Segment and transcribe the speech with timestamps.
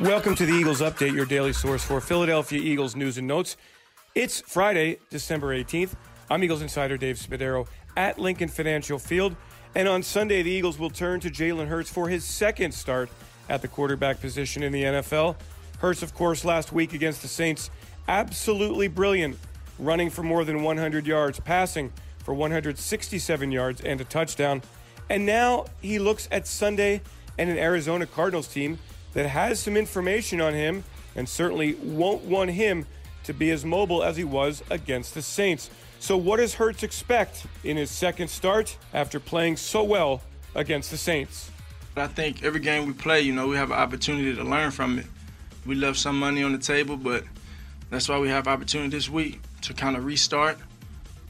[0.00, 3.56] Welcome to the Eagles Update, your daily source for Philadelphia Eagles news and notes.
[4.16, 5.94] It's Friday, December 18th.
[6.28, 9.36] I'm Eagles insider Dave Spadaro at Lincoln Financial Field.
[9.76, 13.08] And on Sunday, the Eagles will turn to Jalen Hurts for his second start
[13.48, 15.36] at the quarterback position in the NFL.
[15.78, 17.70] Hurts, of course, last week against the Saints,
[18.08, 19.38] absolutely brilliant,
[19.78, 21.92] running for more than 100 yards, passing
[22.24, 24.60] for 167 yards and a touchdown.
[25.08, 27.00] And now he looks at Sunday
[27.38, 28.80] and an Arizona Cardinals team
[29.14, 30.84] that has some information on him
[31.16, 32.86] and certainly won't want him
[33.24, 35.70] to be as mobile as he was against the Saints.
[35.98, 40.20] So, what does Hurts expect in his second start after playing so well
[40.54, 41.50] against the Saints?
[41.96, 44.98] I think every game we play, you know, we have an opportunity to learn from
[44.98, 45.06] it.
[45.64, 47.24] We left some money on the table, but
[47.88, 50.58] that's why we have opportunity this week to kind of restart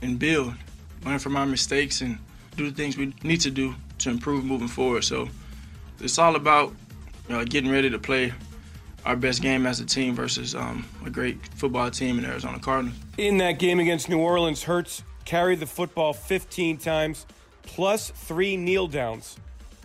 [0.02, 0.54] and build,
[1.04, 2.18] learn from our mistakes, and
[2.56, 5.04] do the things we need to do to improve moving forward.
[5.04, 5.28] So
[6.01, 6.74] it's all about
[7.28, 8.33] you know, getting ready to play
[9.05, 12.96] our best game as a team versus um, a great football team in Arizona Cardinals.
[13.18, 17.26] In that game against New Orleans, Hurts carried the football 15 times,
[17.63, 19.38] plus three kneel downs.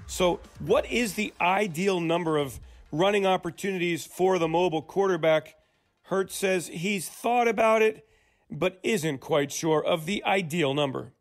[0.08, 2.60] So, what is the ideal number of
[2.92, 5.56] running opportunities for the mobile quarterback?
[6.04, 8.08] Hurts says he's thought about it,
[8.50, 11.14] but isn't quite sure of the ideal number.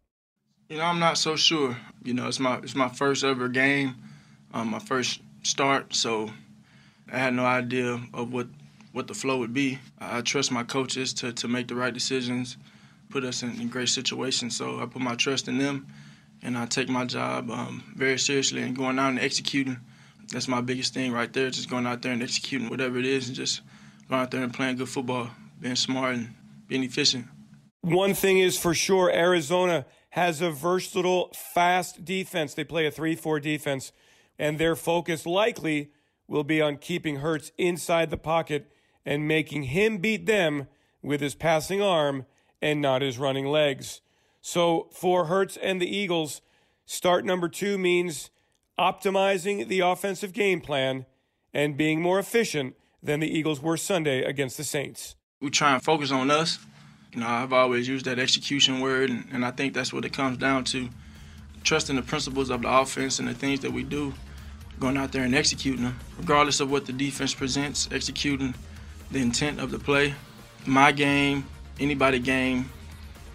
[0.71, 1.77] You know, I'm not so sure.
[2.03, 3.97] You know, it's my it's my first ever game,
[4.55, 6.31] um, my first start, so
[7.11, 8.49] I had no idea of what
[8.93, 9.79] what the flow would be.
[9.99, 12.57] I trust my coaches to to make the right decisions,
[13.11, 14.57] put us in, in great situations.
[14.57, 15.87] So I put my trust in them,
[16.43, 19.79] and I take my job um, very seriously and going out and executing.
[20.31, 21.49] That's my biggest thing right there.
[21.51, 23.63] Just going out there and executing whatever it is, and just
[24.09, 26.35] going out there and playing good football, being smart and
[26.67, 27.27] being efficient.
[27.81, 32.55] One thing is for sure, Arizona has a versatile, fast defense.
[32.55, 33.93] They play a 3 4 defense
[34.39, 35.91] and their focus likely
[36.27, 38.71] will be on keeping Hurts inside the pocket
[39.05, 40.69] and making him beat them
[41.03, 42.27] with his passing arm
[42.61, 44.01] and not his running legs.
[44.41, 46.43] So for Hurts and the Eagles,
[46.85, 48.31] start number two means
[48.79, 51.07] optimizing the offensive game plan
[51.53, 55.17] and being more efficient than the Eagles were Sunday against the Saints.
[55.41, 56.59] We try and focus on us.
[57.13, 60.13] You know, I've always used that execution word, and, and I think that's what it
[60.13, 60.89] comes down to.
[61.65, 64.13] Trusting the principles of the offense and the things that we do
[64.79, 68.55] going out there and executing them, regardless of what the defense presents, executing
[69.11, 70.15] the intent of the play.
[70.67, 71.47] My game,
[71.81, 72.71] anybody game,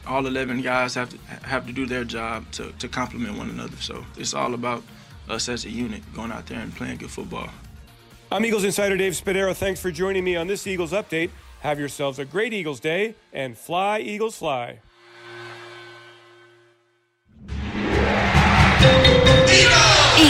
[0.05, 3.77] all 11 guys have to have to do their job to, to complement one another.
[3.77, 4.83] So it's all about
[5.29, 7.49] us as a unit going out there and playing good football.
[8.31, 9.55] I'm Eagles insider Dave Spadaro.
[9.55, 11.29] Thanks for joining me on this Eagles update.
[11.61, 14.79] Have yourselves a great Eagles day and fly, Eagles, fly.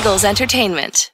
[0.03, 1.11] Eagles Entertainment.